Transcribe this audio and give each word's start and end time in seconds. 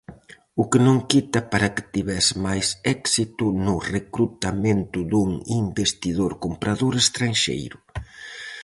O 0.61 0.63
que 0.71 0.79
non 0.87 0.97
quita 1.11 1.39
para 1.51 1.71
que 1.75 1.87
tivese 1.93 2.33
máis 2.45 2.67
éxito 2.97 3.45
no 3.65 3.75
recrutamento 3.95 4.97
dun 5.11 5.31
investidor-comprador 5.63 6.93
estranxeiro. 7.03 7.77